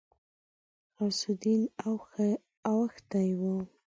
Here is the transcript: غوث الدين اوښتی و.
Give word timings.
غوث 0.95 1.19
الدين 1.31 1.61
اوښتی 2.69 3.29
و. 3.39 3.41